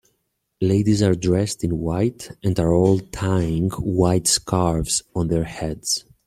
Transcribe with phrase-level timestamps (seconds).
[0.61, 6.05] Ladies are dressed in white and are all tying white scarves on their heads.